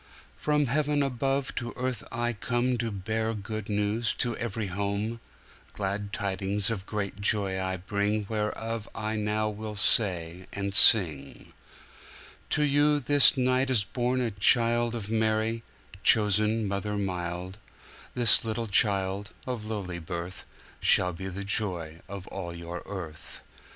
[0.35, 5.19] From Heaven above to earth I comeTo bear good news to every home;
[5.73, 13.37] Glad tidings of great joy I bringWhereof I now will say and sing:To you this
[13.37, 15.61] night is born a childOf Mary,
[16.01, 17.59] chosen mother mild;
[18.15, 20.47] This little child, of lowly birth,
[20.79, 23.43] Shall be the joy of all your earth.'